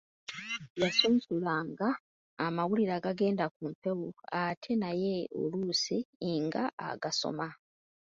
[0.81, 1.87] Yasunsulanga
[2.45, 4.07] amawulire agagenda ku mpewo
[4.41, 5.97] ate naye oluusi
[6.45, 7.47] ng’agasoma.